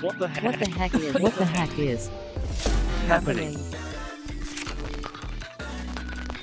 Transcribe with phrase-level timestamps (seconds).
[0.00, 0.44] What the heck?
[0.44, 2.08] What the heck is what the heck is
[3.06, 3.54] happening?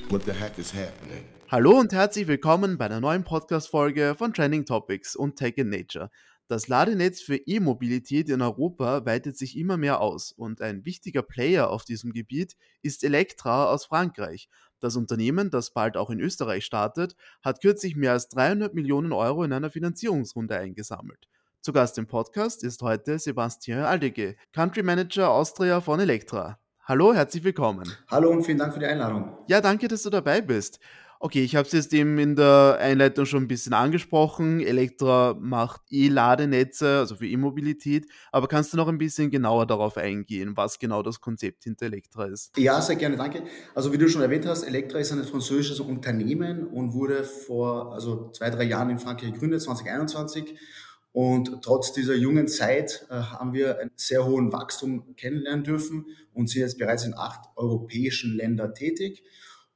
[0.09, 1.23] What the heck is happening?
[1.49, 6.11] Hallo und herzlich willkommen bei einer neuen Podcast-Folge von Trending Topics und Tech in Nature.
[6.47, 11.71] Das Ladenetz für E-Mobilität in Europa weitet sich immer mehr aus und ein wichtiger Player
[11.71, 14.49] auf diesem Gebiet ist Electra aus Frankreich.
[14.79, 19.43] Das Unternehmen, das bald auch in Österreich startet, hat kürzlich mehr als 300 Millionen Euro
[19.43, 21.27] in einer Finanzierungsrunde eingesammelt.
[21.67, 26.57] Zu Gast im Podcast ist heute Sebastian Aldege, Country Manager Austria von Electra.
[26.85, 27.91] Hallo, herzlich willkommen.
[28.09, 29.37] Hallo und vielen Dank für die Einladung.
[29.49, 30.79] Ja, danke, dass du dabei bist.
[31.19, 34.61] Okay, ich habe es jetzt eben in der Einleitung schon ein bisschen angesprochen.
[34.61, 38.05] Elektra macht E-Ladenetze, also für E-Mobilität.
[38.31, 42.27] Aber kannst du noch ein bisschen genauer darauf eingehen, was genau das Konzept hinter Elektra
[42.27, 42.57] ist?
[42.57, 43.43] Ja, sehr gerne, danke.
[43.75, 48.29] Also wie du schon erwähnt hast, Elektra ist ein französisches Unternehmen und wurde vor also
[48.31, 50.57] zwei, drei Jahren in Frankreich gegründet, 2021.
[51.17, 56.47] Und trotz dieser jungen Zeit äh, haben wir einen sehr hohen Wachstum kennenlernen dürfen und
[56.47, 59.23] sind jetzt bereits in acht europäischen Ländern tätig.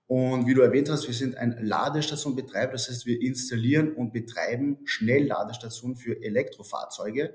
[0.06, 4.82] Und wie du erwähnt hast, wir sind ein Ladestationbetreiber, das heißt, wir installieren und betreiben
[4.86, 7.34] Schnellladestationen für Elektrofahrzeuge.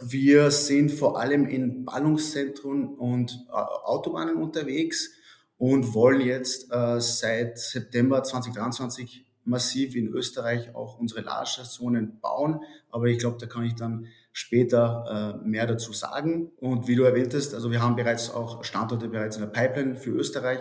[0.00, 5.10] Wir sind vor allem in Ballungszentren und äh, Autobahnen unterwegs
[5.58, 12.60] und wollen jetzt äh, seit September 2023 massiv in Österreich auch unsere Ladestationen bauen.
[12.90, 16.50] Aber ich glaube, da kann ich dann später äh, mehr dazu sagen.
[16.56, 19.96] Und wie du erwähnt hast, also wir haben bereits auch Standorte bereits in der Pipeline
[19.96, 20.60] für Österreich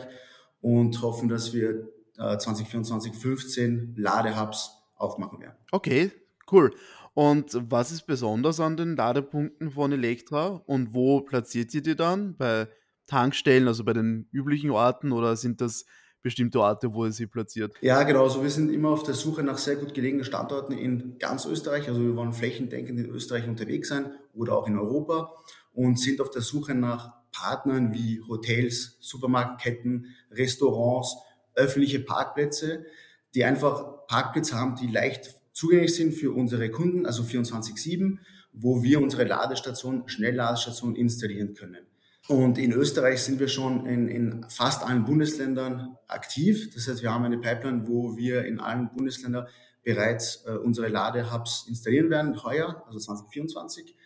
[0.62, 1.88] und hoffen, dass wir
[2.18, 5.56] äh, 2024 15 Ladehubs aufmachen werden.
[5.72, 6.12] Okay,
[6.52, 6.74] cool.
[7.14, 12.38] Und was ist besonders an den Ladepunkten von Elektra und wo platziert ihr die dann?
[12.38, 12.68] Bei
[13.08, 15.86] Tankstellen, also bei den üblichen Orten oder sind das
[16.22, 17.74] bestimmte Orte, wo ihr sie platziert?
[17.82, 18.24] Ja, genau.
[18.24, 21.88] Also wir sind immer auf der Suche nach sehr gut gelegenen Standorten in ganz Österreich.
[21.88, 25.34] Also wir wollen flächendeckend in Österreich unterwegs sein oder auch in Europa
[25.74, 31.18] und sind auf der Suche nach Partnern wie Hotels, Supermarktketten, Restaurants,
[31.56, 32.86] öffentliche Parkplätze,
[33.34, 38.18] die einfach Parkplätze haben, die leicht zugänglich sind für unsere Kunden, also 24-7,
[38.54, 41.86] wo wir unsere Ladestation, Schnellladestation installieren können.
[42.32, 46.74] Und in Österreich sind wir schon in, in, fast allen Bundesländern aktiv.
[46.74, 49.48] Das heißt, wir haben eine Pipeline, wo wir in allen Bundesländern
[49.84, 53.98] bereits äh, unsere Ladehubs installieren werden, heuer, also 2024.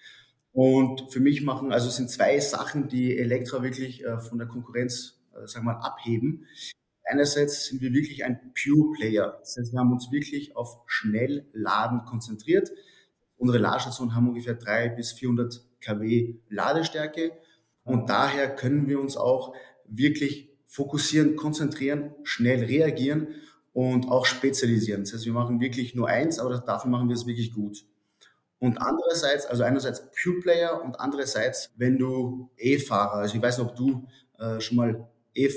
[0.54, 5.22] Und für mich machen, also sind zwei Sachen, die Elektra wirklich äh, von der Konkurrenz,
[5.36, 6.48] äh, sagen wir mal, abheben.
[7.04, 9.38] Einerseits sind wir wirklich ein Pure Player.
[9.40, 12.72] Das heißt, wir haben uns wirklich auf Schnellladen konzentriert.
[13.38, 17.34] Unsere Ladestationen haben ungefähr drei bis 400 kW Ladestärke.
[17.86, 19.54] Und daher können wir uns auch
[19.86, 23.28] wirklich fokussieren, konzentrieren, schnell reagieren
[23.72, 25.04] und auch spezialisieren.
[25.04, 27.86] Das heißt, wir machen wirklich nur eins, aber dafür machen wir es wirklich gut.
[28.60, 33.70] Und andererseits, also einerseits Pure Player und andererseits, wenn du E-Fahrer, also ich weiß nicht,
[33.70, 34.08] ob du
[34.40, 35.50] äh, schon mal E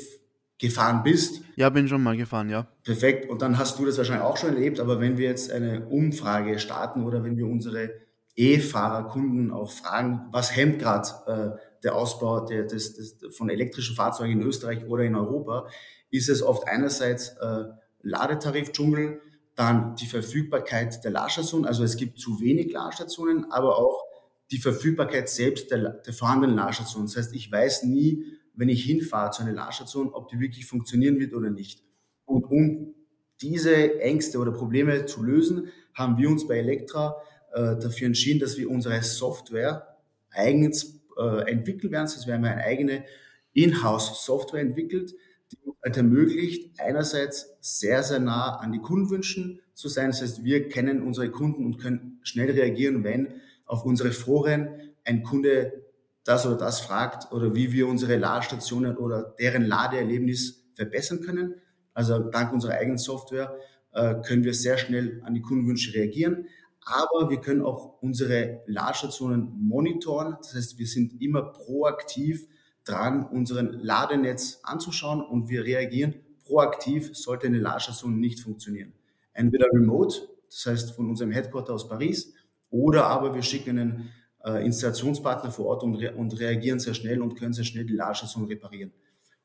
[0.59, 1.43] gefahren bist.
[1.55, 2.67] Ja, bin schon mal gefahren, ja.
[2.83, 3.31] Perfekt.
[3.31, 6.59] Und dann hast du das wahrscheinlich auch schon erlebt, aber wenn wir jetzt eine Umfrage
[6.59, 7.93] starten oder wenn wir unsere
[8.35, 14.33] E-Fahrer-Kunden auch fragen, was hemmt gerade äh, der Ausbau der, des, des, von elektrischen Fahrzeugen
[14.33, 15.69] in Österreich oder in Europa,
[16.11, 17.65] ist es oft einerseits äh,
[18.03, 19.21] Ladetarif-Dschungel,
[19.55, 24.05] dann die Verfügbarkeit der Ladestationen, also es gibt zu wenig Ladestationen, aber auch
[24.51, 27.09] die Verfügbarkeit selbst der, der vorhandenen Ladestationen.
[27.09, 28.25] Das heißt, ich weiß nie,
[28.55, 31.83] wenn ich hinfahre zu einer Ladestation, ob die wirklich funktionieren wird oder nicht.
[32.25, 32.95] Und um
[33.41, 37.17] diese Ängste oder Probleme zu lösen, haben wir uns bei Elektra
[37.53, 39.97] äh, dafür entschieden, dass wir unsere Software
[40.31, 42.05] eigens äh, entwickeln werden.
[42.05, 43.05] Das heißt, wir haben eine eigene
[43.53, 45.15] Inhouse-Software entwickelt,
[45.53, 50.11] die halt ermöglicht, einerseits sehr, sehr nah an die Kundenwünschen zu sein.
[50.11, 54.69] Das heißt, wir kennen unsere Kunden und können schnell reagieren, wenn auf unsere Foren
[55.05, 55.85] ein Kunde
[56.25, 61.55] das oder das fragt oder wie wir unsere Ladestationen oder deren Ladeerlebnis verbessern können.
[61.95, 63.57] Also dank unserer eigenen Software
[63.93, 66.47] äh, können wir sehr schnell an die Kundenwünsche reagieren.
[66.89, 70.37] Aber wir können auch unsere Ladestationen monitoren.
[70.39, 72.47] Das heißt, wir sind immer proaktiv
[72.85, 76.15] dran, unseren Ladenetz anzuschauen und wir reagieren
[76.45, 78.95] proaktiv, sollte eine Ladestation nicht funktionieren.
[79.35, 80.17] Entweder remote,
[80.49, 82.33] das heißt von unserem Headquarter aus Paris,
[82.71, 84.11] oder aber wir schicken einen
[84.45, 87.95] äh, Installationspartner vor Ort und, re und, reagieren sehr schnell und können sehr schnell die
[87.95, 88.93] Ladestation reparieren.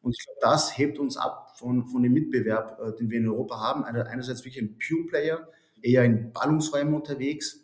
[0.02, 3.28] Und ich glaube, das hebt uns ab von, von dem Mitbewerb, äh, den wir in
[3.28, 3.84] Europa haben.
[3.84, 5.48] Einerseits wirklich ein Pure Player,
[5.84, 7.64] eher in Ballungsräumen unterwegs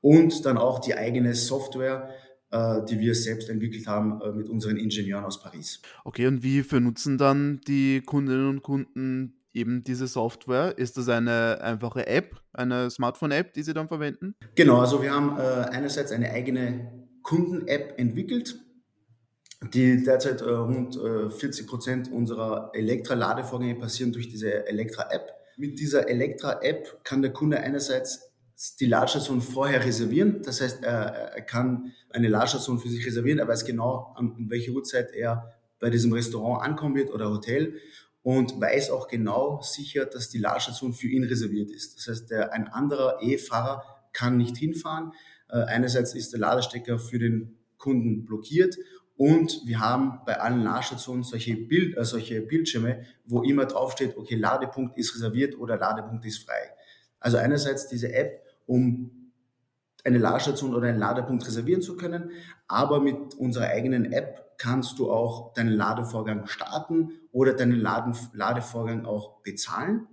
[0.00, 2.10] und dann auch die eigene Software,
[2.50, 5.82] äh, die wir selbst entwickelt haben äh, mit unseren Ingenieuren aus Paris.
[6.04, 10.78] Okay, und wie nutzen dann die Kundinnen und Kunden eben diese Software?
[10.78, 14.36] Ist das eine einfache App, eine Smartphone-App, die Sie dann verwenden?
[14.54, 18.60] Genau, also wir haben äh, einerseits eine eigene Kunden-App entwickelt,
[19.72, 25.35] die derzeit rund äh, 40 Prozent unserer Elektra-Ladevorgänge passieren durch diese Elektra-App.
[25.56, 28.32] Mit dieser Elektra-App kann der Kunde einerseits
[28.80, 30.42] die Ladestation vorher reservieren.
[30.42, 33.38] Das heißt, er, kann eine Ladestation für sich reservieren.
[33.38, 37.78] Er weiß genau, an, um welche Uhrzeit er bei diesem Restaurant ankommen wird oder Hotel
[38.22, 41.96] und weiß auch genau sicher, dass die Ladestation für ihn reserviert ist.
[41.96, 45.12] Das heißt, der, ein anderer E-Fahrer kann nicht hinfahren.
[45.48, 48.76] Äh, einerseits ist der Ladestecker für den Kunden blockiert
[49.16, 54.34] und wir haben bei allen Ladestationen solche, Bild, äh, solche Bildschirme, wo immer draufsteht, okay,
[54.34, 56.70] Ladepunkt ist reserviert oder Ladepunkt ist frei.
[57.18, 59.32] Also einerseits diese App, um
[60.04, 62.30] eine Ladestation oder einen Ladepunkt reservieren zu können,
[62.68, 69.06] aber mit unserer eigenen App kannst du auch deinen Ladevorgang starten oder deinen Laden, Ladevorgang
[69.06, 70.06] auch bezahlen.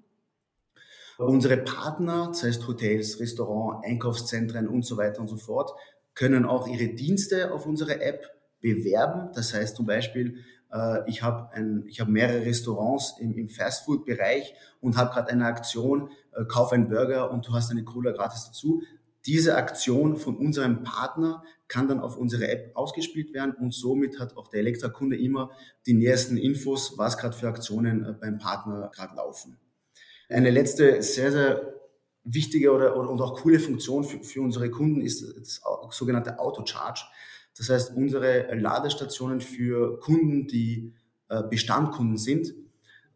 [1.17, 5.71] Unsere Partner, das heißt Hotels, Restaurants, Einkaufszentren und so weiter und so fort,
[6.15, 8.25] können auch ihre Dienste auf unserer App
[8.63, 9.30] bewerben.
[9.36, 10.38] Das heißt zum Beispiel,
[10.71, 16.45] äh, ich habe hab mehrere Restaurants im, im Fastfood-Bereich und habe gerade eine Aktion, äh,
[16.45, 18.81] kauf einen Burger und du hast eine Cola gratis dazu.
[19.25, 24.36] Diese Aktion von unserem Partner kann dann auf unsere App ausgespielt werden und somit hat
[24.36, 25.51] auch der Elektra-Kunde immer
[25.86, 29.57] die nächsten Infos, was gerade für Aktionen äh, beim Partner gerade laufen.
[30.30, 31.74] Eine letzte sehr, sehr
[32.24, 35.62] wichtige oder, oder und auch coole Funktion für, für unsere Kunden ist das
[35.92, 37.01] sogenannte Auto-Charge.
[37.57, 40.94] Das heißt, unsere Ladestationen für Kunden, die
[41.29, 42.53] äh, Bestandkunden sind,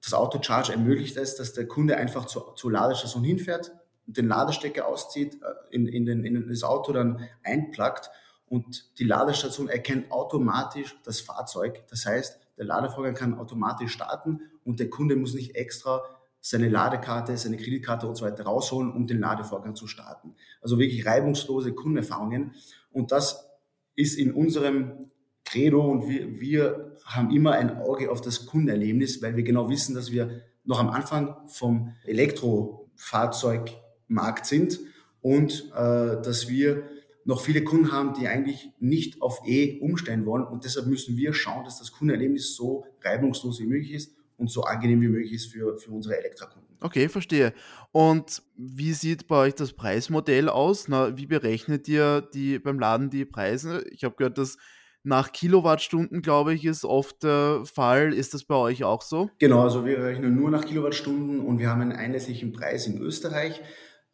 [0.03, 3.71] das Auto-Charge ermöglicht es, dass der Kunde einfach zur, zur Ladestation hinfährt,
[4.05, 8.09] den Ladestecker auszieht, äh, in, in, den, in das Auto dann einplackt
[8.47, 11.83] und die Ladestation erkennt automatisch das Fahrzeug.
[11.89, 16.01] Das heißt, der Ladevorgang kann automatisch starten und der Kunde muss nicht extra
[16.39, 20.35] seine Ladekarte, seine Kreditkarte und so weiter rausholen, um den Ladevorgang zu starten.
[20.61, 22.53] Also wirklich reibungslose Kundenerfahrungen.
[22.91, 23.49] Und das
[23.97, 25.09] ist in unserem
[25.43, 29.93] Credo und wir, wir haben immer ein Auge auf das Kundenerlebnis, weil wir genau wissen,
[29.95, 34.79] dass wir noch am Anfang vom Elektrofahrzeugmarkt sind
[35.21, 36.83] und äh, dass wir
[37.25, 40.45] noch viele Kunden haben, die eigentlich nicht auf E umstellen wollen.
[40.45, 44.63] Und deshalb müssen wir schauen, dass das Kundenerlebnis so reibungslos wie möglich ist und so
[44.63, 46.66] angenehm wie möglich ist für, für unsere Elektrakunden.
[46.81, 47.53] Okay, verstehe.
[47.91, 50.87] Und wie sieht bei euch das Preismodell aus?
[50.87, 53.83] Na, wie berechnet ihr die beim Laden die Preise?
[53.91, 54.57] Ich habe gehört, dass
[55.03, 58.13] nach Kilowattstunden, glaube ich, ist oft der Fall.
[58.13, 59.29] Ist das bei euch auch so?
[59.39, 63.61] Genau, also wir rechnen nur nach Kilowattstunden und wir haben einen einheitlichen Preis in Österreich.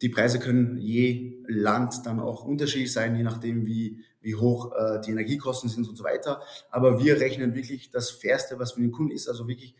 [0.02, 5.00] Die Preise können je Land dann auch unterschiedlich sein, je nachdem, wie, wie hoch äh,
[5.00, 6.42] die Energiekosten sind und so weiter.
[6.70, 9.74] Aber wir rechnen wirklich das Fairste, was für den Kunden ist, also wirklich,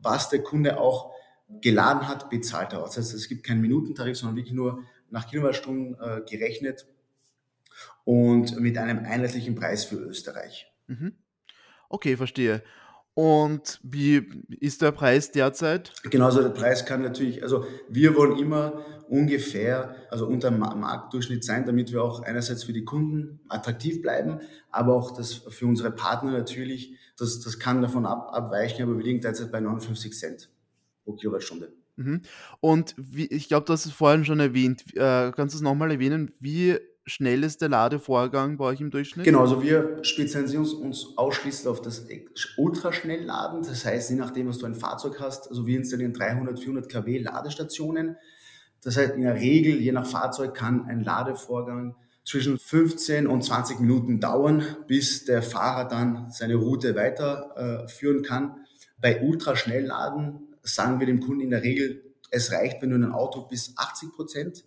[0.00, 1.12] was der Kunde auch
[1.60, 2.80] geladen hat, bezahlt er.
[2.80, 6.86] Das heißt, es gibt keinen Minutentarif, sondern wirklich nur nach Kilowattstunden äh, gerechnet
[8.04, 10.70] und mit einem einheitlichen Preis für Österreich.
[10.86, 11.12] Mhm.
[11.88, 12.62] Okay, verstehe.
[13.14, 14.28] Und wie
[14.60, 15.92] ist der Preis derzeit?
[16.04, 21.64] Genauso der Preis kann natürlich, also wir wollen immer ungefähr, also unter dem Marktdurchschnitt sein,
[21.66, 24.40] damit wir auch einerseits für die Kunden attraktiv bleiben,
[24.70, 29.04] aber auch das für unsere Partner natürlich, das, das kann davon ab, abweichen, aber wir
[29.04, 30.48] liegen derzeit bei 59 Cent
[31.08, 31.72] pro Kilowattstunde.
[31.96, 32.22] Mhm.
[32.60, 34.84] Und wie, ich glaube, du hast es vorhin schon erwähnt.
[34.94, 36.32] Äh, kannst du es nochmal erwähnen?
[36.38, 39.24] Wie schnell ist der Ladevorgang bei euch im Durchschnitt?
[39.24, 42.06] Genau, also wir spezialisieren uns ausschließlich auf das
[42.58, 43.62] Ultraschnellladen.
[43.62, 47.18] Das heißt, je nachdem, was du ein Fahrzeug hast, also wir installieren 300, 400 kW
[47.18, 48.16] Ladestationen.
[48.82, 53.80] Das heißt, in der Regel, je nach Fahrzeug, kann ein Ladevorgang zwischen 15 und 20
[53.80, 58.56] Minuten dauern, bis der Fahrer dann seine Route weiterführen äh, kann.
[59.00, 63.42] Bei Ultraschnellladen sagen wir dem Kunden in der Regel, es reicht, wenn du ein Auto
[63.42, 64.64] bis 80 Prozent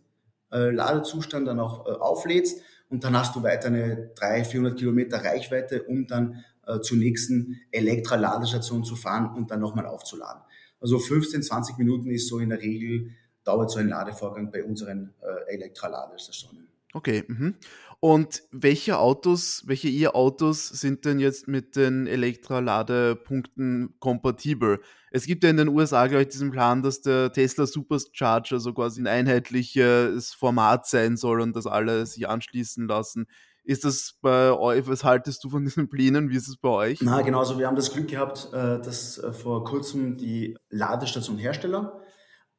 [0.51, 5.24] äh, Ladezustand dann auch äh, auflädst und dann hast du weiter eine 300, 400 Kilometer
[5.24, 10.41] Reichweite, um dann äh, zur nächsten Elektra-Ladestation zu fahren und dann nochmal aufzuladen.
[10.79, 13.12] Also 15, 20 Minuten ist so in der Regel,
[13.43, 15.13] dauert so ein Ladevorgang bei unseren
[15.48, 16.67] Elektra-Ladestationen.
[16.93, 17.24] Okay.
[17.27, 17.55] Mhm.
[18.03, 24.81] Und welche Autos, welche E-Autos sind denn jetzt mit den Elektroladepunkten kompatibel?
[25.12, 28.74] Es gibt ja in den USA, glaube ich, diesen Plan, dass der Tesla Supercharger so
[28.74, 33.27] quasi ein einheitliches Format sein soll und dass alle sich anschließen lassen.
[33.63, 36.31] Ist das bei euch, was haltest du von diesen Plänen?
[36.31, 37.01] Wie ist es bei euch?
[37.03, 37.60] Na, genauso.
[37.60, 42.01] Wir haben das Glück gehabt, äh, dass äh, vor kurzem die Ladestationhersteller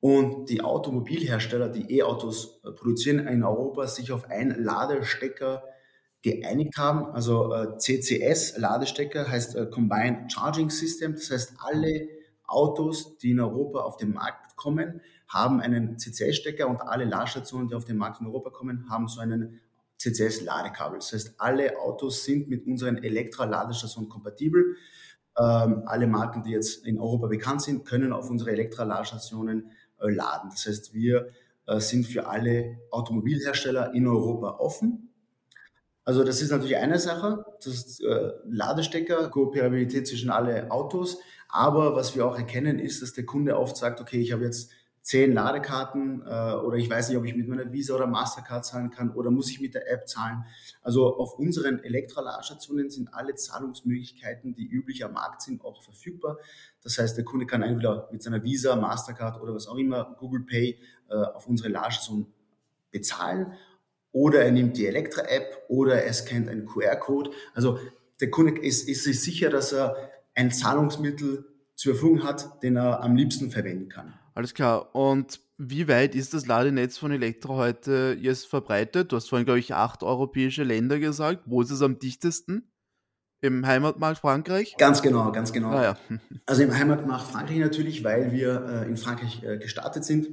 [0.03, 5.63] und die Automobilhersteller, die E-Autos äh, produzieren in Europa, sich auf einen Ladestecker
[6.23, 7.07] geeinigt haben.
[7.13, 11.15] Also äh, CCS, Ladestecker, heißt äh, Combined Charging System.
[11.15, 12.09] Das heißt, alle
[12.49, 17.77] Autos, die in Europa auf den Markt kommen, haben einen CCS-Stecker und alle Ladestationen, die
[17.77, 19.61] auf den Markt in Europa kommen, haben so einen
[19.99, 20.99] CCS-Ladekabel.
[20.99, 24.75] Das heißt, alle Autos sind mit unseren Elektra-Ladestationen kompatibel.
[25.39, 29.71] Ähm, alle Marken, die jetzt in Europa bekannt sind, können auf unsere Elektra-Ladestationen
[30.11, 30.51] laden.
[30.51, 31.29] Das heißt, wir
[31.67, 35.11] äh, sind für alle Automobilhersteller in Europa offen.
[36.05, 41.19] Also das ist natürlich eine Sache, das äh, Ladestecker, Kooperabilität zwischen alle Autos.
[41.49, 44.71] Aber was wir auch erkennen, ist, dass der Kunde oft sagt, okay, ich habe jetzt
[45.03, 48.91] zehn Ladekarten äh, oder ich weiß nicht, ob ich mit meiner Visa oder Mastercard zahlen
[48.91, 50.45] kann oder muss ich mit der App zahlen.
[50.81, 56.39] Also auf unseren Elektroladestationen sind alle Zahlungsmöglichkeiten, die üblich am Markt sind, auch verfügbar.
[56.83, 60.43] Das heißt, der Kunde kann entweder mit seiner Visa, Mastercard oder was auch immer, Google
[60.43, 60.79] Pay
[61.11, 62.27] äh, auf unsere Ladestation
[62.93, 63.55] bezahlen
[64.13, 67.31] oder er nimmt die Elektra-App oder er scannt einen QR-Code.
[67.55, 67.79] Also
[68.21, 73.03] der Kunde ist, ist sich sicher, dass er ein Zahlungsmittel zur Verfügung hat, den er
[73.03, 74.15] am liebsten verwenden kann.
[74.35, 74.95] Alles klar.
[74.95, 79.13] Und wie weit ist das Ladenetz von Elektro heute jetzt verbreitet?
[79.13, 81.43] Du hast vorhin, glaube ich, acht europäische Länder gesagt.
[81.47, 82.69] Wo ist es am dichtesten?
[83.41, 84.77] Im Heimatmarkt Frankreich?
[84.79, 85.71] Ganz genau, ganz genau.
[85.71, 85.99] Ah, ja.
[86.47, 90.29] Also im Heimatmarkt Frankreich natürlich, weil wir äh, in Frankreich äh, gestartet sind.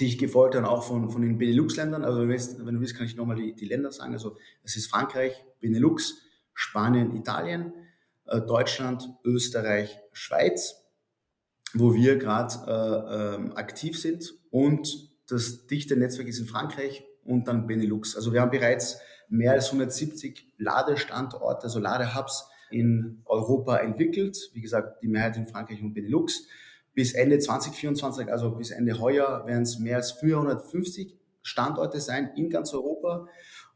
[0.00, 2.04] Dich gefolgt dann auch von, von den Benelux-Ländern.
[2.04, 4.12] Also wenn du, willst, wenn du willst, kann ich nochmal die, die Länder sagen.
[4.12, 6.22] Also es ist Frankreich, Benelux,
[6.54, 7.72] Spanien, Italien,
[8.26, 10.85] äh, Deutschland, Österreich, Schweiz
[11.78, 14.34] wo wir gerade äh, ähm, aktiv sind.
[14.50, 18.16] Und das dichte Netzwerk ist in Frankreich und dann Benelux.
[18.16, 24.38] Also wir haben bereits mehr als 170 Ladestandorte, also Ladehubs in Europa entwickelt.
[24.52, 26.46] Wie gesagt, die Mehrheit in Frankreich und Benelux.
[26.94, 32.48] Bis Ende 2024, also bis Ende heuer, werden es mehr als 450 Standorte sein in
[32.48, 33.28] ganz Europa.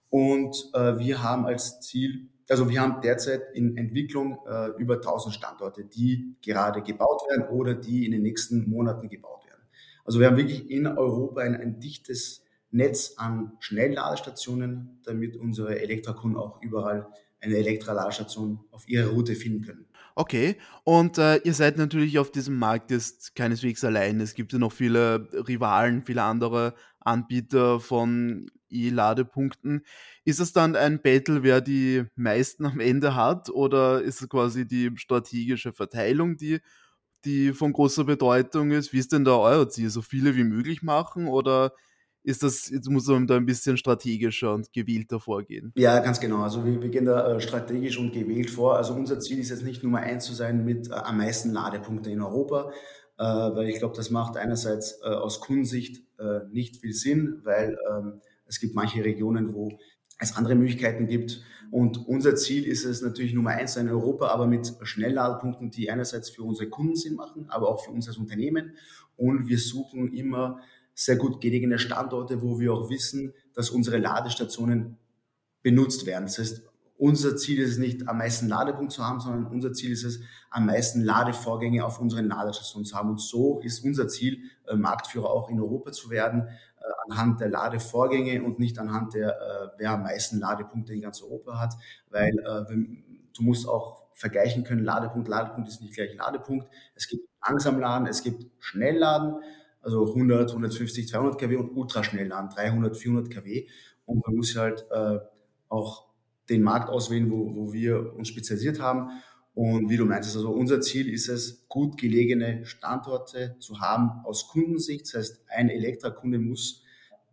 [0.09, 5.35] Und äh, wir haben als Ziel also wir haben derzeit in Entwicklung äh, über 1000
[5.35, 9.63] Standorte, die gerade gebaut werden oder die in den nächsten Monaten gebaut werden.
[10.05, 16.39] Also wir haben wirklich in Europa ein, ein dichtes Netz an Schnellladestationen, damit unsere Elektrokunden
[16.39, 17.09] auch überall
[17.41, 19.87] eine Elektroladestation auf ihrer Route finden können.
[20.15, 24.21] Okay, und äh, ihr seid natürlich auf diesem Markt jetzt keineswegs allein.
[24.21, 29.85] Es gibt ja noch viele Rivalen, viele andere Anbieter von E-Ladepunkten.
[30.25, 34.67] Ist es dann ein Battle, wer die meisten am Ende hat, oder ist es quasi
[34.67, 36.61] die strategische Verteilung, die,
[37.25, 38.93] die von großer Bedeutung ist?
[38.93, 39.91] Wie ist denn da euer Ziel?
[39.91, 41.73] So viele wie möglich machen oder
[42.23, 45.73] ist das, jetzt muss man da ein bisschen strategischer und gewählter vorgehen?
[45.77, 46.43] Ja, ganz genau.
[46.43, 48.77] Also wir, wir gehen da äh, strategisch und gewählt vor.
[48.77, 52.13] Also unser Ziel ist jetzt nicht Nummer eins zu sein mit äh, am meisten Ladepunkten
[52.13, 52.73] in Europa,
[53.17, 56.05] äh, weil ich glaube, das macht einerseits äh, aus Kundensicht
[56.53, 58.21] nicht viel Sinn, weil ähm,
[58.51, 59.79] es gibt manche Regionen, wo
[60.19, 61.43] es andere Möglichkeiten gibt.
[61.71, 66.29] Und unser Ziel ist es natürlich Nummer eins in Europa, aber mit Schnellladepunkten, die einerseits
[66.29, 68.75] für unsere Kunden Sinn machen, aber auch für uns als Unternehmen.
[69.17, 70.61] Und wir suchen immer
[70.95, 74.99] sehr gut gelegene Standorte, wo wir auch wissen, dass unsere Ladestationen
[75.63, 76.25] benutzt werden.
[76.25, 76.63] Das heißt,
[77.01, 80.21] unser Ziel ist es nicht, am meisten Ladepunkt zu haben, sondern unser Ziel ist es,
[80.51, 83.09] am meisten Ladevorgänge auf unseren Ladestationen zu haben.
[83.09, 86.49] Und so ist unser Ziel, äh, Marktführer auch in Europa zu werden,
[87.09, 91.59] anhand der Ladevorgänge und nicht anhand der, äh, wer am meisten Ladepunkte in ganz Europa
[91.59, 91.75] hat,
[92.09, 92.75] weil äh,
[93.37, 96.69] du musst auch vergleichen können, Ladepunkt, Ladepunkt ist nicht gleich Ladepunkt.
[96.95, 99.37] Es gibt Langsamladen, es gibt Schnellladen,
[99.83, 103.67] also 100, 150, 200 kW und Ultraschnellladen, 300, 400 kW.
[104.05, 105.19] Und man muss halt äh,
[105.69, 106.11] auch
[106.51, 109.11] den Markt auswählen, wo, wo wir uns spezialisiert haben.
[109.61, 114.49] Und wie du meintest, also unser Ziel ist es, gut gelegene Standorte zu haben aus
[114.49, 115.05] Kundensicht.
[115.05, 116.83] Das heißt, ein Elektrakunde muss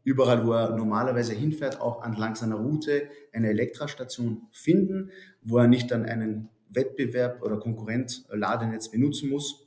[0.03, 5.89] überall, wo er normalerweise hinfährt, auch entlang seiner Route eine Elektrastation finden, wo er nicht
[5.89, 9.65] dann einen Wettbewerb oder Konkurrent Ladenetz benutzen muss.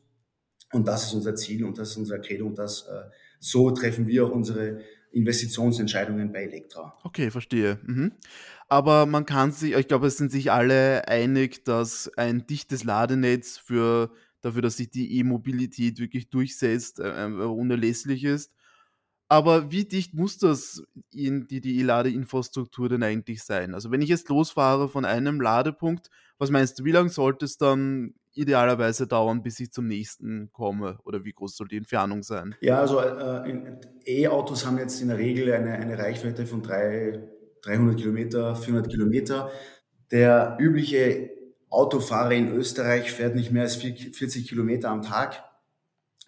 [0.71, 4.07] Und das ist unser Ziel und das ist unsere Credo und das, äh, so treffen
[4.07, 6.99] wir auch unsere Investitionsentscheidungen bei Elektra.
[7.05, 7.79] Okay, verstehe.
[7.85, 8.13] Mhm.
[8.71, 13.59] Aber man kann sich, ich glaube, es sind sich alle einig, dass ein dichtes Ladenetz
[13.59, 14.13] für,
[14.43, 18.53] dafür, dass sich die E-Mobilität wirklich durchsetzt, äh, äh, unerlässlich ist.
[19.29, 23.75] Aber wie dicht muss das in die, die E-Ladeinfrastruktur denn eigentlich sein?
[23.75, 26.09] Also wenn ich jetzt losfahre von einem Ladepunkt,
[26.39, 30.99] was meinst du, wie lange sollte es dann idealerweise dauern, bis ich zum nächsten komme?
[31.05, 32.55] Oder wie groß soll die Entfernung sein?
[32.61, 37.29] Ja, also äh, E-Autos haben jetzt in der Regel eine, eine Reichweite von drei,
[37.63, 39.51] 300 Kilometer, 400 Kilometer.
[40.11, 41.31] Der übliche
[41.69, 45.45] Autofahrer in Österreich fährt nicht mehr als 40 Kilometer am Tag.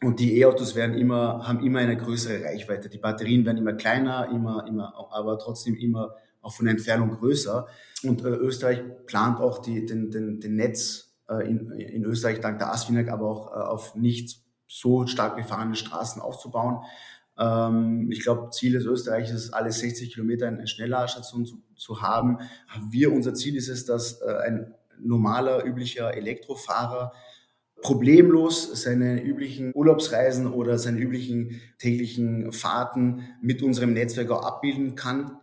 [0.02, 2.88] Und die E-Autos werden immer, haben immer eine größere Reichweite.
[2.88, 7.66] Die Batterien werden immer kleiner, immer, immer, aber trotzdem immer auch von der Entfernung größer.
[8.02, 12.58] Und äh, Österreich plant auch die, den, den, den Netz äh, in, in Österreich dank
[12.58, 16.82] der ASFINAG, aber auch äh, auf nicht so stark befahrene Straßen aufzubauen.
[17.38, 22.38] Ähm, ich glaube, Ziel des Österreichs alle 60 Kilometer eine Schnellladestation zu, zu haben.
[22.90, 27.12] Wir, unser Ziel ist es, dass äh, ein normaler, üblicher Elektrofahrer
[27.82, 35.38] problemlos seine üblichen Urlaubsreisen oder seine üblichen täglichen Fahrten mit unserem Netzwerk auch abbilden kann.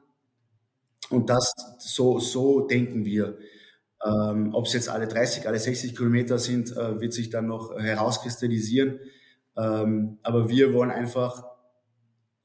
[1.09, 3.37] Und das, so, so denken wir.
[4.05, 7.77] Ähm, Ob es jetzt alle 30, alle 60 Kilometer sind, äh, wird sich dann noch
[7.77, 8.99] herauskristallisieren.
[9.57, 11.43] Ähm, aber wir wollen einfach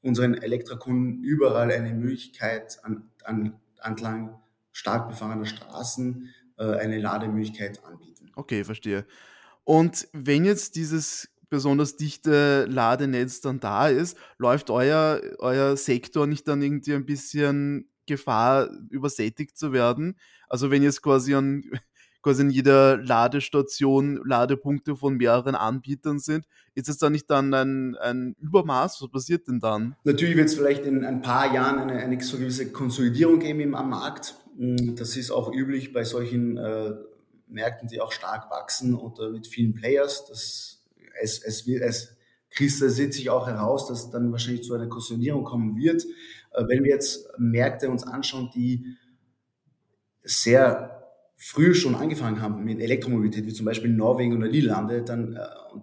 [0.05, 4.39] unseren Elektrokunden überall eine Möglichkeit an, an, entlang
[4.71, 8.31] stark befahrener Straßen äh, eine Lademöglichkeit anbieten.
[8.35, 9.05] Okay, verstehe.
[9.63, 16.47] Und wenn jetzt dieses besonders dichte Ladenetz dann da ist, läuft euer, euer Sektor nicht
[16.47, 20.19] dann irgendwie ein bisschen Gefahr, übersättigt zu werden?
[20.47, 21.63] Also wenn jetzt quasi an
[22.25, 27.95] quasi in jeder Ladestation Ladepunkte von mehreren Anbietern sind, ist es da nicht dann ein,
[27.97, 28.99] ein Übermaß?
[28.99, 29.95] Was passiert denn dann?
[30.05, 33.75] Natürlich wird es vielleicht in ein paar Jahren eine, eine so gewisse Konsolidierung geben im,
[33.75, 34.33] am Markt.
[34.57, 36.95] Mm, das ist auch üblich bei solchen äh,
[37.47, 40.25] Märkten, die auch stark wachsen und äh, mit vielen Players.
[40.25, 40.83] Das,
[41.21, 42.17] es, es, wird, es
[42.49, 46.03] kristallisiert sich auch heraus, dass dann wahrscheinlich zu einer Konsolidierung kommen wird.
[46.53, 48.97] Äh, wenn wir jetzt Märkte uns anschauen, die
[50.23, 51.04] sehr
[51.37, 55.39] früh schon angefangen haben mit Elektromobilität, wie zum Beispiel Norwegen oder Niederlande, dann, äh,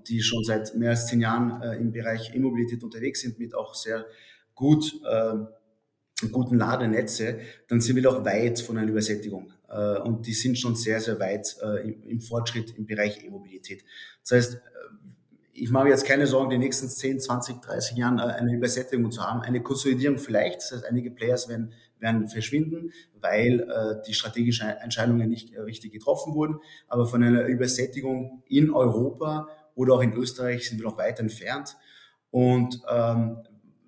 [0.09, 3.75] die schon seit mehr als zehn Jahren äh, im Bereich E-Mobilität unterwegs sind, mit auch
[3.75, 4.07] sehr
[4.55, 9.53] gut, äh, guten Ladenetze, dann sind wir doch weit von einer Übersättigung.
[9.69, 13.85] Äh, und die sind schon sehr, sehr weit äh, im, Fortschritt im Bereich E-Mobilität.
[14.23, 14.59] Das heißt, äh,
[15.53, 19.43] ich mache jetzt keine Sorgen, die nächsten 10, 20, 30 Jahren eine Übersättigung zu haben.
[19.43, 25.29] Eine Konsolidierung vielleicht, das heißt, einige Players werden werden verschwinden, weil äh, die strategischen Entscheidungen
[25.29, 26.59] nicht äh, richtig getroffen wurden.
[26.89, 31.77] Aber von einer Übersättigung in Europa oder auch in Österreich sind wir noch weit entfernt.
[32.31, 33.39] Und ähm,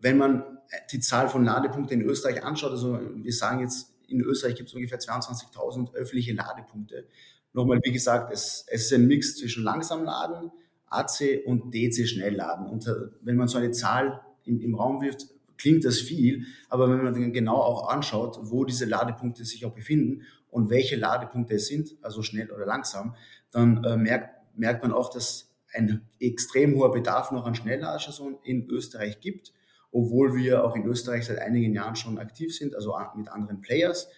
[0.01, 0.45] wenn man
[0.93, 4.75] die Zahl von Ladepunkten in Österreich anschaut, also wir sagen jetzt, in Österreich gibt es
[4.75, 7.09] ungefähr 22.000 öffentliche Ladepunkte.
[7.53, 10.51] Nochmal, wie gesagt, es, es ist ein Mix zwischen Langsamladen,
[10.89, 12.67] AC und DC Schnellladen.
[12.67, 12.93] Und äh,
[13.23, 17.33] wenn man so eine Zahl im, im Raum wirft, klingt das viel, aber wenn man
[17.33, 22.23] genau auch anschaut, wo diese Ladepunkte sich auch befinden und welche Ladepunkte es sind, also
[22.23, 23.15] schnell oder langsam,
[23.51, 28.69] dann äh, merkt, merkt man auch, dass ein extrem hoher Bedarf noch an Schnellladestationen in
[28.69, 29.53] Österreich gibt,
[29.91, 34.09] obwohl wir auch in Österreich seit einigen Jahren schon aktiv sind, also mit anderen Players.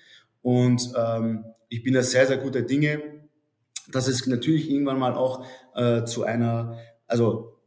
[0.43, 3.26] Und ähm, ich bin da sehr, sehr guter Dinge,
[3.93, 5.45] dass es natürlich irgendwann mal auch
[5.75, 7.59] äh, zu einer, also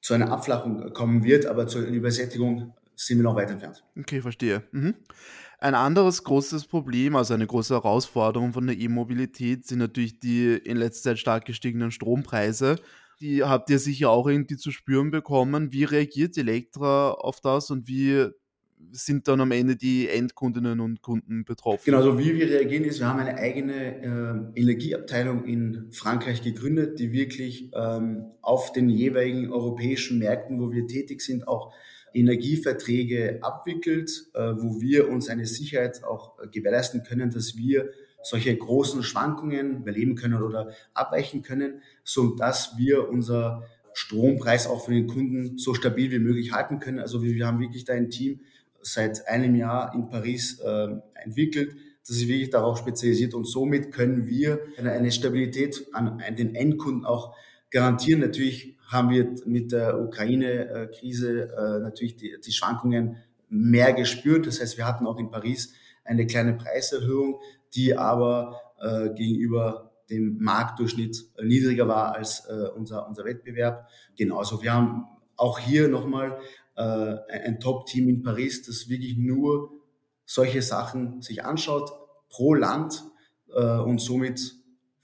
[0.00, 3.84] zu einer Abflachung kommen wird, aber zur Übersättigung sind wir noch weit entfernt.
[3.98, 4.62] Okay, verstehe.
[4.72, 4.94] Mhm.
[5.58, 10.76] Ein anderes großes Problem, also eine große Herausforderung von der E-Mobilität, sind natürlich die in
[10.76, 12.76] letzter Zeit stark gestiegenen Strompreise.
[13.20, 15.72] Die habt ihr sicher auch irgendwie zu spüren bekommen.
[15.72, 18.28] Wie reagiert Elektra auf das und wie
[18.92, 21.82] sind dann am Ende die Endkundinnen und Kunden betroffen?
[21.84, 26.98] Genau, also wie wir reagieren ist, wir haben eine eigene äh, Energieabteilung in Frankreich gegründet,
[26.98, 31.72] die wirklich ähm, auf den jeweiligen europäischen Märkten, wo wir tätig sind, auch
[32.14, 37.90] Energieverträge abwickelt, äh, wo wir uns eine Sicherheit auch äh, gewährleisten können, dass wir
[38.22, 44.92] solche großen Schwankungen überleben können oder abweichen können, so dass wir unser Strompreis auch für
[44.92, 46.98] den Kunden so stabil wie möglich halten können.
[46.98, 48.40] Also wir haben wirklich da ein Team
[48.84, 51.74] seit einem Jahr in Paris äh, entwickelt,
[52.06, 57.06] das sich wirklich darauf spezialisiert und somit können wir eine, Stabilität an, an den Endkunden
[57.06, 57.34] auch
[57.70, 58.20] garantieren.
[58.20, 63.16] Natürlich haben wir mit der Ukraine-Krise äh, natürlich die, die Schwankungen
[63.48, 64.46] mehr gespürt.
[64.46, 65.72] Das heißt, wir hatten auch in Paris
[66.04, 67.40] eine kleine Preiserhöhung,
[67.74, 73.88] die aber äh, gegenüber dem Marktdurchschnitt niedriger war als äh, unser, unser Wettbewerb.
[74.16, 76.38] Genauso, wir haben auch hier nochmal
[76.76, 79.70] äh, ein Top-Team in Paris, das wirklich nur
[80.26, 81.92] solche Sachen sich anschaut
[82.30, 83.04] pro Land
[83.54, 84.54] äh, und somit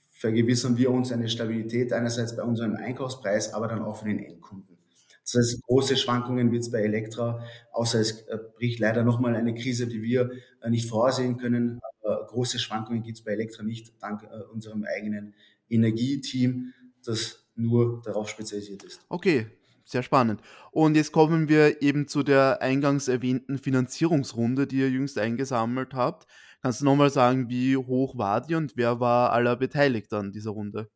[0.09, 4.77] vergewissern wir uns eine Stabilität einerseits bei unserem Einkaufspreis, aber dann auch für den Endkunden.
[5.23, 9.53] Das heißt, große Schwankungen wird es bei Elektra, außer es äh, bricht leider nochmal eine
[9.53, 10.31] Krise, die wir
[10.61, 11.79] äh, nicht vorsehen können.
[12.01, 15.35] Aber große Schwankungen gibt es bei Elektra nicht, dank äh, unserem eigenen
[15.69, 16.73] Energieteam,
[17.05, 19.01] das nur darauf spezialisiert ist.
[19.09, 19.47] Okay,
[19.91, 20.41] sehr spannend.
[20.71, 26.27] Und jetzt kommen wir eben zu der eingangs erwähnten Finanzierungsrunde, die ihr jüngst eingesammelt habt.
[26.61, 30.51] Kannst du nochmal sagen, wie hoch war die und wer war aller beteiligt an dieser
[30.51, 30.89] Runde?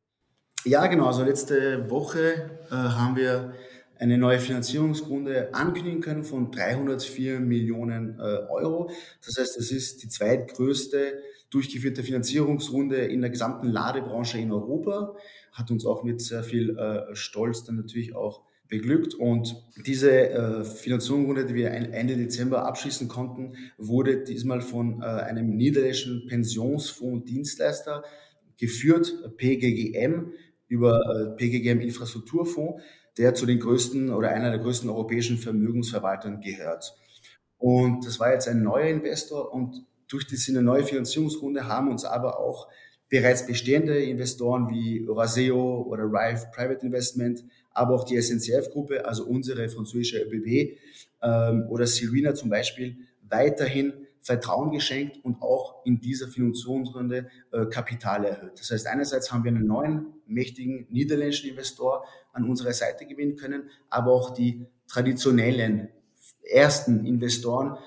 [0.63, 1.07] Ja, genau.
[1.07, 3.53] Also letzte Woche äh, haben wir
[3.99, 8.89] eine neue Finanzierungsrunde ankündigen können von 304 Millionen äh, Euro.
[9.25, 15.15] Das heißt, es ist die zweitgrößte durchgeführte Finanzierungsrunde in der gesamten Ladebranche in Europa.
[15.51, 19.13] Hat uns auch mit sehr viel äh, Stolz dann natürlich auch beglückt.
[19.13, 25.55] Und diese äh, Finanzierungsrunde, die wir Ende Dezember abschließen konnten, wurde diesmal von äh, einem
[25.55, 28.03] niederländischen Pensionsfonds Dienstleister
[28.57, 30.31] geführt, PGGM,
[30.67, 32.81] über äh, PGGM Infrastrukturfonds,
[33.17, 36.95] der zu den größten oder einer der größten europäischen Vermögensverwaltern gehört.
[37.57, 42.39] Und das war jetzt ein neuer Investor und durch diese neue Finanzierungsrunde haben uns aber
[42.39, 42.67] auch
[43.09, 47.43] bereits bestehende Investoren wie Raseo oder Rive Private Investment,
[47.75, 50.79] aber auch die SNCF-Gruppe, also unsere französische ÖBB
[51.21, 52.97] ähm, oder Silvina zum Beispiel,
[53.29, 58.53] weiterhin Vertrauen geschenkt und auch in dieser Finanzierungsrunde äh, Kapital erhöht.
[58.59, 63.69] Das heißt, einerseits haben wir einen neuen, mächtigen niederländischen Investor an unserer Seite gewinnen können,
[63.89, 65.89] aber auch die traditionellen
[66.41, 67.77] ersten Investoren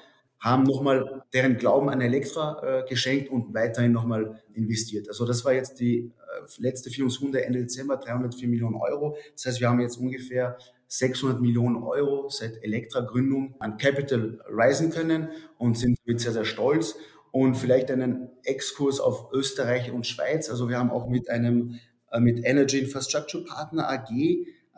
[0.40, 5.08] haben nochmal deren Glauben an Elektra äh, geschenkt und weiterhin nochmal investiert.
[5.08, 9.16] Also das war jetzt die äh, letzte Finanzierungsrunde Ende Dezember, 304 Millionen Euro.
[9.34, 15.28] Das heißt, wir haben jetzt ungefähr 600 Millionen Euro seit Elektra-Gründung an Capital reisen können
[15.58, 16.96] und sind damit sehr, sehr stolz.
[17.30, 20.48] Und vielleicht einen Exkurs auf Österreich und Schweiz.
[20.48, 21.78] Also wir haben auch mit einem,
[22.10, 24.08] äh, mit Energy Infrastructure Partner AG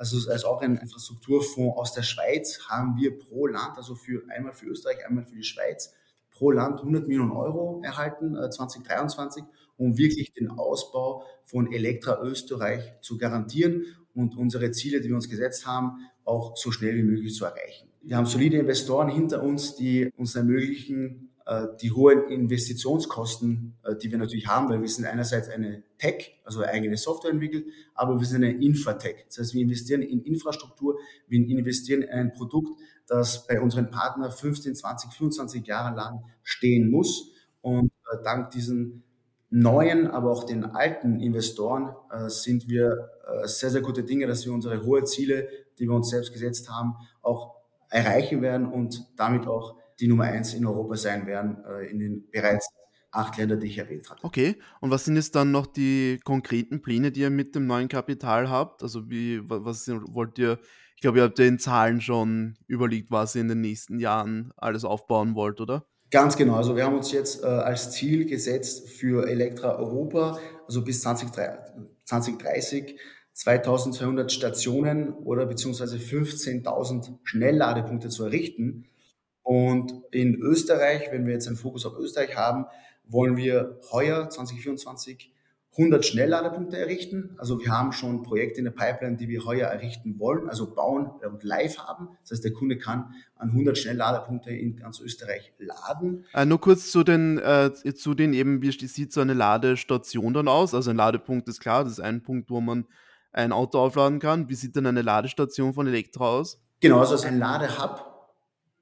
[0.01, 4.55] also als auch ein Infrastrukturfonds aus der Schweiz haben wir pro Land, also für einmal
[4.55, 5.93] für Österreich, einmal für die Schweiz,
[6.31, 9.45] pro Land 100 Millionen Euro erhalten äh, 2023,
[9.77, 13.85] um wirklich den Ausbau von Elektra Österreich zu garantieren
[14.15, 17.91] und unsere Ziele, die wir uns gesetzt haben, auch so schnell wie möglich zu erreichen.
[18.01, 21.30] Wir haben solide Investoren hinter uns, die uns ermöglichen, äh,
[21.83, 26.63] die hohen Investitionskosten, äh, die wir natürlich haben, weil wir sind einerseits eine Tech, also
[26.63, 29.25] eigene Software entwickelt, aber wir sind eine Infratech.
[29.27, 32.71] Das heißt, wir investieren in Infrastruktur, wir investieren in ein Produkt,
[33.09, 37.33] das bei unseren Partnern 15, 20, 25 Jahre lang stehen muss.
[37.63, 39.03] Und äh, dank diesen
[39.51, 41.93] neuen, aber auch den alten Investoren
[42.29, 43.11] sind wir
[43.47, 46.95] sehr, sehr gute Dinge, dass wir unsere hohen Ziele, die wir uns selbst gesetzt haben,
[47.21, 47.57] auch
[47.89, 52.31] erreichen werden und damit auch die Nummer eins in Europa sein werden, äh, in den
[52.31, 52.69] bereits
[53.13, 54.21] acht Ländern, die ich erwähnt habe.
[54.23, 57.89] Okay, und was sind jetzt dann noch die konkreten Pläne, die ihr mit dem neuen
[57.89, 58.83] Kapital habt?
[58.83, 60.59] Also wie, was wollt ihr,
[60.95, 64.53] ich glaube, ihr habt ja in Zahlen schon überlegt, was ihr in den nächsten Jahren
[64.57, 65.87] alles aufbauen wollt, oder?
[66.11, 66.57] Ganz genau.
[66.57, 72.99] Also wir haben uns jetzt äh, als Ziel gesetzt für Elektra Europa, also bis 2030,
[73.33, 78.87] 2200 Stationen oder beziehungsweise 15.000 Schnellladepunkte zu errichten.
[79.43, 82.67] Und in Österreich, wenn wir jetzt einen Fokus auf Österreich haben,
[83.07, 85.33] wollen wir heuer 2024
[85.79, 87.37] 100 Schnellladepunkte errichten.
[87.39, 91.11] Also wir haben schon Projekte in der Pipeline, die wir heuer errichten wollen, also bauen
[91.25, 92.09] und live haben.
[92.23, 96.25] Das heißt, der Kunde kann an 100 Schnellladepunkte in ganz Österreich laden.
[96.35, 100.49] Äh, nur kurz zu den, äh, zu den eben, wie sieht so eine Ladestation dann
[100.49, 100.75] aus?
[100.75, 102.87] Also ein Ladepunkt ist klar, das ist ein Punkt, wo man
[103.33, 104.49] ein Auto aufladen kann.
[104.49, 106.61] Wie sieht denn eine Ladestation von Elektro aus?
[106.81, 108.10] Genau, also ein Ladehub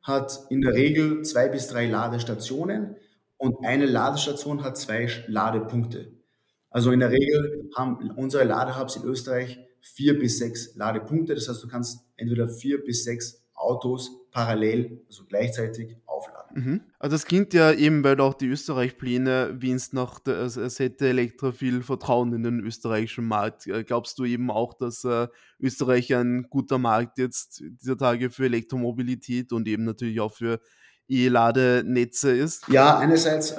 [0.08, 2.96] hat in der Regel zwei bis drei Ladestationen
[3.36, 6.12] und eine Ladestation hat zwei Ladepunkte.
[6.70, 11.34] Also in der Regel haben unsere Ladehubs in Österreich vier bis sechs Ladepunkte.
[11.34, 15.96] Das heißt, du kannst entweder vier bis sechs Autos parallel, also gleichzeitig.
[16.58, 16.80] Mhm.
[16.98, 21.52] Also das klingt ja eben, weil auch die Österreich-Pläne wienst nach, also es hätte Elektra
[21.52, 23.66] viel Vertrauen in den österreichischen Markt.
[23.66, 25.28] Äh, glaubst du eben auch, dass äh,
[25.60, 30.60] Österreich ein guter Markt jetzt dieser Tage für Elektromobilität und eben natürlich auch für
[31.08, 32.66] E-Ladenetze ist?
[32.68, 33.56] Ja, einerseits, äh,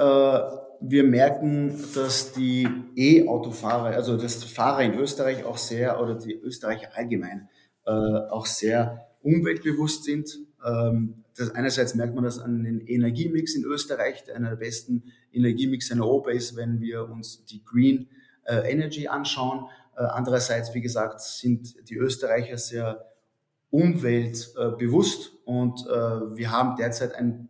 [0.82, 6.90] wir merken, dass die E-Autofahrer, also dass Fahrer in Österreich auch sehr, oder die Österreicher
[6.96, 7.50] allgemein,
[7.86, 10.38] äh, auch sehr umweltbewusst sind.
[10.66, 15.06] Ähm, das einerseits merkt man das an den Energiemix in Österreich, der einer der besten
[15.32, 18.10] Energiemix in Europa ist, wenn wir uns die Green
[18.43, 19.69] äh, Energy anschauen.
[19.95, 23.06] Äh, andererseits, wie gesagt, sind die Österreicher sehr
[23.69, 25.89] umweltbewusst und äh,
[26.36, 27.47] wir haben derzeit ein,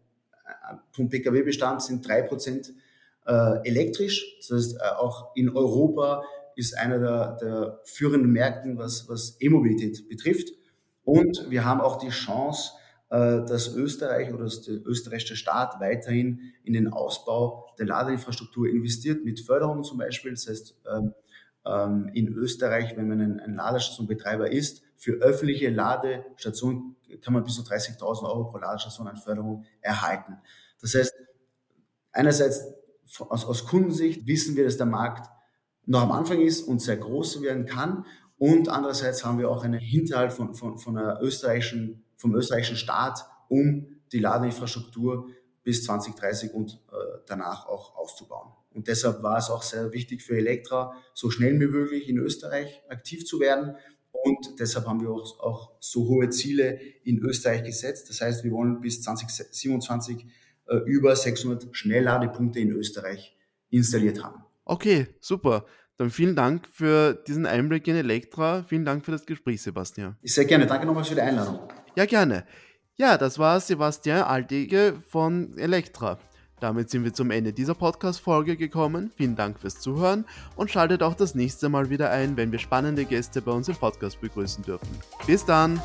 [0.91, 2.73] vom Pkw-Bestand sind drei Prozent
[3.63, 4.25] elektrisch.
[4.39, 6.23] Das heißt, auch in Europa
[6.55, 10.49] ist einer der, der führenden Märkten, was, was E-Mobilität betrifft.
[11.03, 12.78] Und wir haben auch die Chance, äh,
[13.09, 19.39] dass Österreich oder dass der österreichische Staat weiterhin in den Ausbau der Ladeinfrastruktur investiert, mit
[19.39, 20.31] Förderungen zum Beispiel.
[20.31, 21.13] Das heißt, ähm,
[21.65, 27.61] ähm, in Österreich, wenn man ein, Ladestationbetreiber ist, für öffentliche Ladestationen kann man bis zu
[27.61, 30.37] 30.000 Euro pro Ladestation an Förderung erhalten.
[30.81, 31.13] Das heißt,
[32.11, 32.65] einerseits
[33.17, 35.29] aus, aus Kundensicht wissen wir, dass der Markt
[35.85, 38.05] noch am Anfang ist und sehr groß werden kann.
[38.37, 43.25] Und andererseits haben wir auch einen Hinterhalt von, von, von einer österreichischen, vom österreichischen Staat,
[43.47, 45.29] um die Ladeinfrastruktur
[45.63, 46.95] bis 2030 und äh,
[47.27, 48.51] danach auch auszubauen.
[48.71, 52.83] Und deshalb war es auch sehr wichtig für Elektra, so schnell wie möglich in Österreich
[52.89, 53.75] aktiv zu werden.
[54.11, 58.09] Und deshalb haben wir auch, auch so hohe Ziele in Österreich gesetzt.
[58.09, 60.25] Das heißt, wir wollen bis 2027
[60.67, 63.35] äh, über 600 Schnellladepunkte in Österreich
[63.69, 64.43] installiert haben.
[64.65, 65.65] Okay, super.
[65.99, 68.63] Dann vielen Dank für diesen Einblick in Elektra.
[68.63, 70.15] Vielen Dank für das Gespräch, Sebastian.
[70.23, 70.65] Sehr gerne.
[70.65, 71.59] Danke nochmals für die Einladung.
[71.95, 72.45] Ja, gerne.
[72.95, 76.17] Ja, das war Sebastian Aldege von Elektra.
[76.61, 79.11] Damit sind wir zum Ende dieser Podcast-Folge gekommen.
[79.17, 80.23] Vielen Dank fürs Zuhören
[80.55, 83.75] und schaltet auch das nächste Mal wieder ein, wenn wir spannende Gäste bei uns im
[83.75, 84.87] Podcast begrüßen dürfen.
[85.27, 85.81] Bis dann!